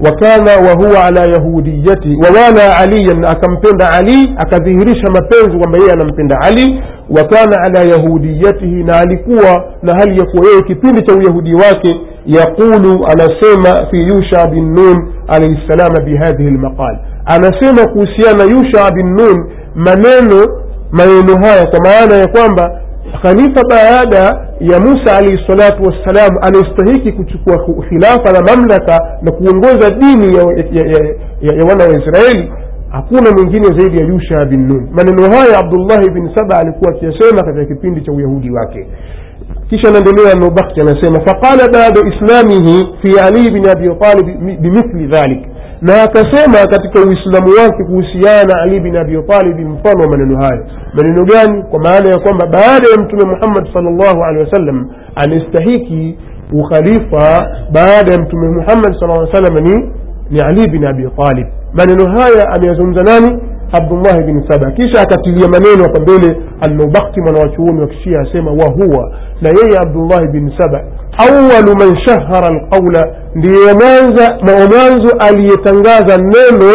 وكان 0.00 0.46
وهو 0.64 0.96
على 0.96 1.20
يهوديتي 1.34 2.12
ووانا 2.22 2.64
عليا 2.80 3.30
أكم 3.32 3.54
بند 3.64 3.82
علي 3.82 4.20
أكذهرش 4.38 5.00
ما 5.14 5.20
بند 5.30 5.54
وميانا 5.54 6.04
بند 6.16 6.32
علي 6.44 6.68
وكان 7.10 7.50
على 7.64 7.80
يهوديته 7.92 8.66
نالكوا 8.90 9.54
نهل 9.82 10.08
يقوى 10.22 10.52
كتنت 10.68 11.08
يهودي 11.26 11.54
واك 11.54 11.84
يقول 12.26 12.84
أنا 13.12 13.26
سيما 13.40 13.74
في 13.90 13.98
يوشع 14.12 14.44
بن 14.44 14.62
نون 14.74 14.96
عليه 15.28 15.56
السلام 15.58 15.94
بهذه 16.06 16.46
المقال. 16.48 16.98
أنا 17.30 17.50
سيما 17.60 17.84
كوسيانا 17.94 18.44
يوشع 18.54 18.88
بن 18.88 19.06
نون 19.08 19.38
منانو 19.76 20.42
maneno 20.92 21.36
haya 21.46 21.66
kwa 21.70 21.80
maana 21.80 22.16
ya 22.16 22.26
kwamba 22.28 22.80
khalifa 23.22 23.62
baada 23.70 24.48
ya 24.60 24.80
musa 24.80 25.16
alaihi 25.16 25.44
salatu 25.46 25.82
wassalam 25.82 26.38
anayestahiki 26.42 27.12
kuchukua 27.12 27.56
khilafa 27.88 28.32
na 28.32 28.40
mamlaka 28.40 28.98
na 29.22 29.32
kuongoza 29.32 29.90
dini 29.90 30.36
ya, 30.36 30.42
ya, 30.42 30.86
ya, 30.86 31.04
ya, 31.40 31.56
ya 31.56 31.64
wana 31.68 31.84
wa 31.84 31.90
israeli 31.90 32.52
hakuna 32.90 33.30
mwingine 33.30 33.78
zaidi 33.78 34.00
ya 34.00 34.06
yusha 34.06 34.44
bin 34.44 34.66
nun 34.68 34.88
maneno 34.92 35.22
haya 35.36 35.58
abdullahi 35.58 36.10
bin 36.10 36.30
saba 36.34 36.58
alikuwa 36.58 36.90
akiyasema 36.90 37.42
katika 37.42 37.64
kipindi 37.64 38.00
cha 38.00 38.12
uyahudi 38.12 38.50
wake 38.50 38.86
kisha 39.70 39.88
anaendelea 39.88 40.34
nobakti 40.34 40.80
anasema 40.80 41.20
faqala 41.20 41.68
baada 41.72 42.00
islamihi 42.14 42.88
fi 43.02 43.20
ali 43.20 43.50
bin 43.50 43.68
abi 43.68 43.88
talib 44.00 44.26
bimithli 44.60 45.06
dhalik 45.06 45.40
na 45.82 46.02
akasema 46.02 46.58
katika 46.70 47.00
uislamu 47.00 47.50
wake 47.62 47.84
kuhusiana 47.84 48.42
na 48.54 48.60
ali 48.62 48.80
bin 48.80 48.96
abi 48.96 49.22
talibi 49.22 49.64
mfano 49.64 50.00
wa 50.04 50.08
maneno 50.08 50.36
hayo 50.42 50.64
maneno 50.94 51.24
gani 51.24 51.62
kwa 51.70 51.80
maana 51.80 52.08
ya 52.10 52.18
kwamba 52.18 52.46
baada 52.46 52.86
ya 52.92 52.98
mtume 53.04 53.24
muhammad 53.24 53.72
salllahu 53.72 54.24
alehi 54.24 54.44
wasallam 54.44 54.90
anastahiki 55.14 56.18
ukhalifa 56.52 57.46
baada 57.72 58.12
ya 58.12 58.18
mtume 58.18 58.48
muhammad 58.48 58.94
sal 59.00 59.28
salam 59.32 59.54
ni 59.64 59.90
ni 60.30 60.40
ali 60.40 60.70
bin 60.70 60.84
abi 60.86 61.08
talib 61.24 61.46
maneno 61.72 62.04
haya 62.04 62.48
ameyazungumza 62.54 63.02
nani 63.02 63.42
abdullahi 63.72 64.22
bin 64.22 64.48
saba 64.48 64.70
kisha 64.70 65.00
akatilia 65.02 65.48
maneno 65.48 65.82
hapa 65.82 66.00
mbele 66.00 66.36
alnaubakti 66.60 67.20
mwanawachuoni 67.20 67.80
wa 67.80 67.86
kishia 67.86 68.20
asema 68.20 68.50
wahuwa 68.50 69.12
na 69.40 69.48
yeye 69.60 69.78
abdullahi 69.78 70.28
bin 70.28 70.52
saba 70.58 70.84
awalu 71.18 71.76
man 71.78 71.96
shahara 72.06 72.46
alqaula 72.46 73.14
ndiye 73.34 73.72
mwanzo 74.70 75.16
aliyetangaza 75.18 76.16
neno 76.16 76.72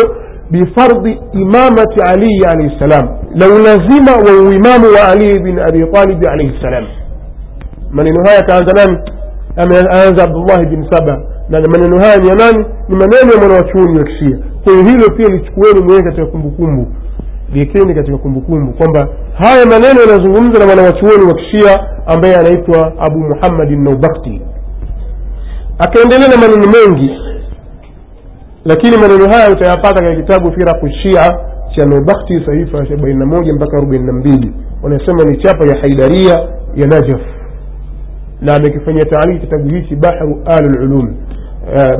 bifardhi 0.52 1.20
imamati 1.32 2.02
aliyi 2.12 2.40
alaihi 2.48 2.76
ssalam 2.80 3.08
na 3.36 3.46
ulazima 3.48 4.12
wa 4.12 4.42
uimamu 4.50 4.86
wa 4.96 5.08
ali 5.12 5.40
bin 5.40 5.60
abi 5.60 5.86
talibi 5.94 6.28
alaihi 6.28 6.58
ssalam 6.60 6.86
maneno 7.92 8.24
haya 8.26 8.40
akaanza 8.40 8.74
nani? 8.86 8.98
Ameanza 9.58 10.24
abdullahi 10.24 10.66
bin 10.70 10.88
saba. 10.92 11.22
Na 11.50 11.62
maneno 11.62 12.00
haya 12.00 12.18
ni 12.18 12.28
ya 12.28 12.36
nani? 12.36 12.66
Ni 12.90 12.96
maneno 12.96 13.32
ya 13.34 13.40
mwanawachuoni 13.40 13.98
wa 13.98 14.04
kishia 14.04 14.38
kwa 14.64 14.74
hiyo 14.74 14.86
hilo 14.86 15.08
pia 15.18 15.28
lichukueni 15.28 15.80
mwenyewe 15.80 16.04
katika 16.04 16.26
kumbukumbu. 16.26 16.88
Liekeni 17.54 17.96
katika 17.96 18.18
kumbukumbu 18.18 18.74
kwamba 18.74 19.08
haya 19.34 19.66
maneno 19.66 20.02
yanazungumza 20.02 20.60
na 20.60 20.66
mwanawachuoni 20.66 21.24
wa 21.28 21.34
kishia 21.36 21.88
ambaye 22.06 22.36
anaitwa 22.36 22.94
abu 23.00 23.20
muhammadin 23.20 23.84
naubakti 23.84 24.42
akaendelea 25.80 26.28
lakini 28.66 28.98
maneno 28.98 29.30
haya 29.30 29.52
utayapata 29.52 29.94
katika 29.94 30.16
kitabu 30.16 30.52
firaku 30.52 30.90
shia 30.90 31.40
cha 31.76 31.86
naubakti 31.86 32.46
sahifa 32.46 32.78
arobaini 32.78 33.20
na 33.20 33.26
moja 33.26 33.54
mpaka 33.54 33.78
arobaini 33.78 34.06
na 34.06 34.14
mbili. 34.14 34.54
Wanasema 34.84 35.24
ni 35.24 35.38
chapa 35.38 35.66
ya 35.68 35.78
haidaria 35.82 36.34
ya 36.76 36.88
najaf 36.88 37.22
na 38.42 38.56
amekifanyia 38.56 39.06
taaliki 39.06 39.40
kitabu 39.40 39.70
hichi 39.70 39.96
bahru 39.96 40.42
alululum 40.46 41.16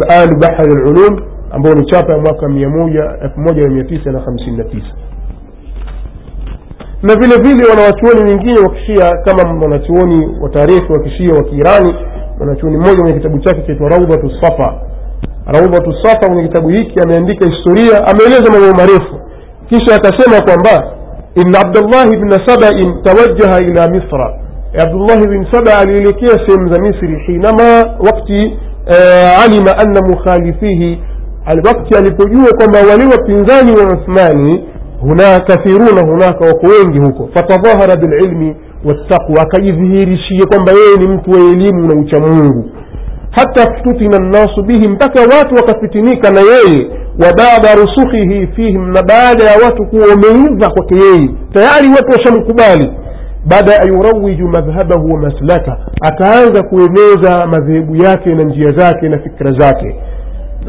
alu 0.10 0.38
bahri 0.40 0.76
lulum 0.76 1.22
ambao 1.52 1.74
ni 1.74 1.86
chapa 1.86 2.14
ya 2.14 2.20
mwaka 2.20 2.46
elfu 3.24 3.40
moja 3.40 3.70
mia 3.70 3.84
tisa 3.84 4.12
na 4.12 4.20
hamsini 4.20 4.58
na 4.58 4.64
tisa. 4.64 4.94
Na 7.04 7.16
vile 7.16 7.36
vile 7.36 7.70
wanawachuoni 7.70 8.32
wengine 8.32 8.60
wa 8.60 8.70
kishia 8.70 9.10
kama 9.26 9.54
mwanachuoni 9.54 10.38
wa 10.42 10.50
tarehe 10.50 10.94
wa 10.94 11.00
kishia 11.00 11.34
wa 11.34 11.44
kiirani 11.44 11.96
mwanachuoni 12.38 12.78
mmoja 12.78 13.04
mwenye 13.04 13.18
kitabu 13.18 13.40
chake 13.40 13.62
chaitwa 13.68 13.90
raudhatu 13.90 14.32
safa 14.42 14.82
raudhatu 15.46 15.94
safa 16.04 16.28
kwenye 16.28 16.48
kitabu 16.48 16.70
hiki 16.70 17.00
ameandika 17.04 17.50
historia 17.50 18.08
ameeleza 18.08 18.52
mambo 18.52 18.78
marefu. 18.78 19.20
Kisha 19.70 19.96
akasema 19.96 20.42
kwamba 20.46 20.94
inna 21.36 21.60
abdullahi 21.60 22.18
bna 22.18 22.40
sabain 22.48 23.04
tawajaha 23.04 23.60
ila 23.62 23.88
misra. 23.90 24.40
Abdullahi 24.84 25.28
bin 25.28 25.46
saba 25.52 25.78
alielekea 25.80 26.34
sehemu 26.48 26.74
za 26.74 26.82
misri 26.82 27.20
hinama 27.28 27.64
wakti 28.00 28.58
uh, 28.88 29.44
alima 29.46 29.78
anna 29.78 30.02
mukhalifihi. 30.02 31.04
Wakti 31.68 31.98
alipojua 31.98 32.52
kwamba 32.58 32.80
wale 32.90 33.06
wapinzani 33.06 33.72
wa 33.78 33.84
uthmani 33.84 34.64
huna 35.02 35.40
kathiruna 35.40 36.02
hunaka 36.12 36.46
wako 36.46 36.68
wengi 36.68 37.00
huko. 37.00 37.30
Fatadhahara 37.34 37.96
bililmi 37.96 38.56
wattaqwa 38.86 39.42
akajidhihirishia 39.42 40.46
kwamba 40.50 40.72
yeye 40.72 40.98
ni 40.98 41.08
mtu 41.08 41.32
wa 41.32 41.38
elimu 41.40 41.88
na 41.88 42.02
uchamungu 42.02 42.70
hata 43.36 43.74
ftutina 43.76 44.18
nnasu 44.20 44.64
bihi 44.64 44.88
mpaka 44.90 45.22
watu 45.38 45.56
wakafitinika 45.56 46.32
na 46.32 46.40
yeye 46.40 46.88
wa 47.24 47.34
baada 47.38 47.76
rusukhihi 47.82 48.48
fihim 48.48 48.92
na 48.92 49.04
baada 49.04 49.44
ya 49.44 49.66
watu 49.66 49.86
kuwa 49.86 50.08
wameiva 50.08 50.70
kwake 50.70 50.96
yeye 50.96 51.30
tayari 51.54 51.88
watu 51.90 52.12
washamkubali 52.12 52.92
baada 53.46 53.82
an 53.82 53.90
yurawiju 53.94 54.48
madhhabahu 54.48 55.14
wa 55.14 55.20
maslaka 55.20 55.78
akaanza 56.02 56.64
kueneza 56.64 57.48
madhehebu 57.48 57.96
yake 57.96 58.30
na 58.36 58.44
njia 58.44 58.70
zake 58.70 59.10
na 59.10 59.18
fikra 59.20 59.52
zake 59.52 59.96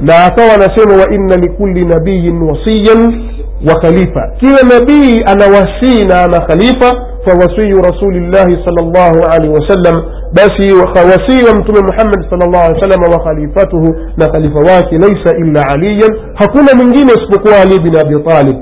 na 0.03 0.25
akawa 0.25 0.55
anasema 0.55 0.95
wa 1.03 1.15
inna 1.15 1.37
likulli 1.37 1.85
nabiyin 1.87 2.43
wasiyan 2.43 3.25
wa 3.69 3.81
khalifa 3.81 4.31
kila 4.41 4.79
nabii 4.79 5.21
ana 5.27 5.45
wasii 5.45 6.05
na 6.09 6.21
ana 6.25 6.41
khalifa 6.41 7.07
fawasiyu 7.25 7.83
rasulillahi 7.83 8.53
sal 8.65 8.75
llahu 8.75 9.25
alaihi 9.33 9.55
wasallam 9.55 10.03
basi 10.35 10.73
wasii 10.73 11.45
wa 11.49 11.55
mtume 11.61 11.81
muhammad 11.81 12.31
sal 12.31 12.39
llahu 12.39 12.65
alih 12.65 12.77
wasallam 12.83 13.13
wa 13.13 13.25
khalifatuhu 13.25 13.97
na 14.17 14.27
khalifa 14.29 14.59
wake 14.59 14.99
laisa 14.99 15.37
illa 15.39 15.67
aliyan 15.69 16.19
hakuna 16.35 16.75
mwingine 16.77 17.13
isipokuwa 17.13 17.61
ali 17.63 17.79
bin 17.81 17.97
abi 18.01 18.23
talib 18.31 18.57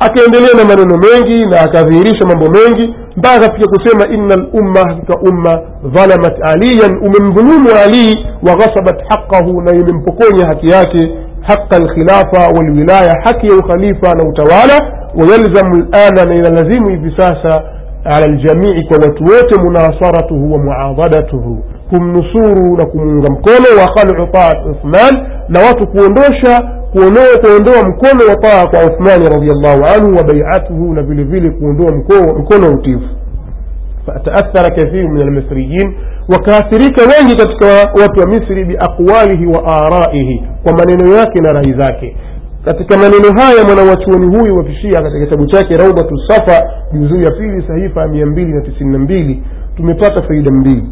akaendelea 0.00 0.54
na 0.58 0.64
maneno 0.64 0.96
mengi 0.98 1.44
na 1.50 1.60
akadhihirisha 1.60 2.26
mambo 2.26 2.46
mengi 2.50 2.94
mpaka 3.16 3.38
katika 3.40 3.68
kusema 3.70 4.14
inna 4.14 4.36
lumma 4.36 4.80
hakika 4.88 5.14
umma 5.30 5.60
dhalamat 5.94 6.48
aliyan 6.54 6.96
umemdhulumu 6.98 7.68
ali 7.84 8.26
wa 8.48 8.54
ghasabat 8.56 8.96
haqahu 9.08 9.60
na 9.62 9.72
imempokonya 9.74 10.46
haki 10.46 10.70
yake 10.70 11.16
haqa 11.40 11.76
alkhilafa 11.76 12.48
walwilaya 12.56 13.14
haki 13.24 13.46
ya 13.46 13.54
ukhalifa 13.56 14.14
na 14.14 14.24
utawala 14.24 14.92
wayalzamu 15.14 15.86
lana 15.92 16.24
na 16.24 16.34
inalazimu 16.34 16.88
hivi 16.90 17.14
sasa 17.16 17.62
ala 18.04 18.26
ljamii 18.26 18.84
kwa 18.84 18.96
watu 18.98 19.24
wote 19.24 19.60
munasaratuhu 19.62 20.52
wa 20.52 20.58
muadadatuhu 20.58 21.64
kumnusuru 21.90 22.76
na 22.76 22.86
kumuunga 22.86 23.28
mkono 23.32 23.80
wa 23.80 23.94
khalu 23.94 24.26
taat 24.32 24.66
uthman 24.66 25.26
na 25.48 25.60
watu 25.60 25.86
kuondosha 25.86 26.60
kuondoa 26.92 27.38
kuondoa 27.42 27.88
mkono 27.88 28.30
wa 28.30 28.36
taa 28.36 28.66
kwa 28.66 28.84
uthmani 28.84 29.28
radiallahu 29.28 29.84
anhu 29.96 30.16
wa 30.16 30.24
baiatuhu 30.24 30.94
na 30.94 31.02
vile 31.02 31.24
vile 31.24 31.50
kuondoa 31.50 31.92
mkono 32.38 32.74
utifu 32.74 33.08
fataathara 34.06 34.74
kathiru 34.76 35.08
min 35.08 35.22
almisriyin 35.22 35.94
wakaathirika 36.28 37.02
wengi 37.02 37.36
katika 37.36 37.66
watu 38.02 38.20
wa 38.20 38.26
misri 38.26 38.64
biaqwalihi 38.64 39.46
wa 39.46 39.64
araihi 39.66 40.42
kwa 40.62 40.72
maneno 40.72 41.16
yake 41.16 41.40
na 41.40 41.52
rai 41.52 41.72
zake 41.78 42.16
katika 42.64 42.96
maneno 42.96 43.28
haya 43.42 43.64
mwanawachuoni 43.66 44.26
huyu 44.38 44.56
wa 44.56 44.64
kishia 44.64 45.02
katika 45.02 45.20
kitabu 45.24 45.46
chake 45.46 45.74
raudhatu 45.76 46.18
safa 46.28 46.70
juzuu 46.92 47.20
ya 47.20 47.30
pili 47.30 47.64
sahifa 47.68 48.00
ya 48.00 48.08
mia 48.08 48.26
mbili 48.26 48.52
na 48.52 48.60
tisini 48.60 48.90
na 48.92 48.98
mbili 48.98 49.42
tumepata 49.76 50.22
faida 50.22 50.50
mbili. 50.50 50.86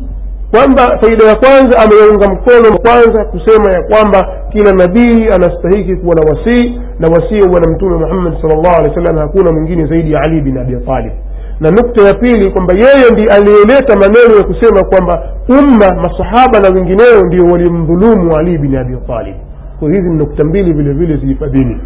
Kwamba 0.50 0.99
faida 1.00 1.25
ya 1.25 1.35
kwanza 1.35 1.79
ameunga 1.79 2.26
mkono 2.35 2.79
kwanza 2.79 3.25
kusema 3.25 3.73
ya 3.73 3.83
kwamba 3.83 4.29
kila 4.52 4.73
nabii 4.73 5.26
anastahiki 5.35 5.97
kuwa 5.97 6.14
na 6.14 6.23
wasii 6.31 6.81
na 6.99 7.09
wasii 7.09 7.41
wa 7.41 7.49
bwana 7.49 7.71
mtume 7.71 7.97
muhammadi 7.97 8.37
sal 8.43 8.50
llahu 8.50 8.76
alehi 8.79 8.99
wa 9.17 9.23
hakuna 9.23 9.52
mwingine 9.52 9.87
zaidi 9.87 10.12
ya 10.12 10.21
ali 10.21 10.41
bin 10.41 10.59
abi 10.59 10.76
talib. 10.87 11.12
Na 11.61 11.71
nukta 11.71 12.02
ya 12.02 12.14
pili 12.14 12.50
kwamba 12.50 12.75
yeye 12.75 13.11
ndi 13.12 13.29
aliyeleta 13.29 13.97
maneno 13.97 14.37
ya 14.38 14.45
kusema 14.45 14.85
kwamba 14.85 15.23
umma 15.49 16.02
masahaba 16.02 16.61
na 16.61 16.69
wengineo 16.75 17.20
ndio 17.27 17.44
walimdhulumu 17.44 18.37
ali 18.37 18.59
bin 18.59 18.77
abi 18.77 18.96
talib 19.07 19.35
kwa 19.83 19.90
hizi 19.90 20.11
nukta 20.11 20.45
mbili 20.45 20.73
vile 20.73 20.92
vile 20.92 21.16
zihifadhini 21.16 21.81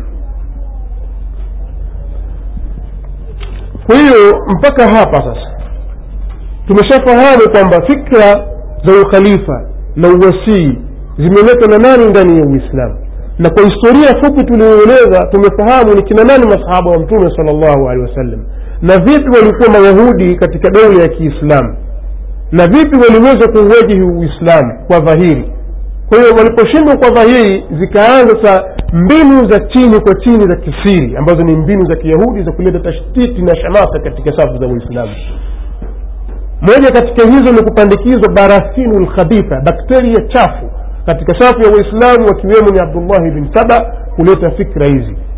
kwa 3.86 3.96
hiyo 3.96 4.44
mpaka 4.48 4.88
hapa 4.88 5.16
sasa 5.16 5.50
tumeshafahamu 6.66 7.50
kwamba 7.52 7.86
fikra 7.86 8.46
za 8.86 9.00
ukhalifa 9.06 9.68
na 9.96 10.08
uwasii 10.08 10.78
zimeletwa 11.18 11.68
na 11.68 11.78
nani 11.78 12.06
ndani 12.10 12.38
ya 12.40 12.46
uislamu? 12.46 12.96
Na 13.38 13.50
kwa 13.50 13.62
historia 13.62 14.22
fupi 14.22 14.44
tulioeleza 14.44 15.26
tumefahamu 15.32 15.94
ni 15.94 16.02
kina 16.02 16.24
nani 16.24 16.44
masahaba 16.46 16.90
wa 16.90 16.98
mtume 16.98 17.30
sal 17.36 17.46
llahu 17.46 17.88
alehi 17.88 18.08
wasallam. 18.10 18.44
Na 18.82 18.98
vipi 18.98 19.28
walikuwa 19.38 19.68
mayahudi 19.72 20.34
katika 20.36 20.70
daula 20.70 21.02
ya 21.02 21.08
kiislamu? 21.08 21.76
Na 22.52 22.66
vipi 22.66 22.96
waliweza 23.00 23.48
kuuwajihi 23.52 24.02
uislamu 24.02 24.78
kwa 24.86 25.00
dhahiri 25.00 25.52
kwa 26.08 26.18
hiyo 26.18 26.30
waliposhindwa 26.38 26.96
kwa 26.96 27.10
dhahiri 27.10 27.64
zikaanza 27.80 28.34
sa 28.44 28.64
mbinu 28.92 29.50
za 29.50 29.58
chini 29.58 30.00
kwa 30.00 30.14
chini 30.14 30.44
za 30.50 30.56
kisiri 30.56 31.16
ambazo 31.16 31.42
ni 31.42 31.56
mbinu 31.56 31.84
za 31.90 31.98
kiyahudi 31.98 32.42
za 32.42 32.52
kuleta 32.52 32.80
tashtiti 32.80 33.42
na 33.42 33.56
shamasa 33.56 33.98
katika 34.04 34.36
safu 34.36 34.58
za 34.58 34.66
uislamu. 34.66 35.12
Moja 36.60 36.90
katika 36.92 37.26
hizo 37.30 37.52
ni 37.52 37.62
kupandikizwa 37.64 38.32
barasinu 38.34 39.00
lkhabitha 39.00 39.60
bakteria 39.60 40.28
chafu 40.28 40.70
katika 41.06 41.40
safu 41.40 41.60
ya 41.62 41.70
waislamu 41.70 42.26
wakiwemo 42.26 42.68
ni 42.72 42.80
abdullahi 42.80 43.30
bin 43.30 43.48
saba 43.54 43.96
kuleta 44.16 44.50
fikra 44.50 44.86
hizi 44.86 45.16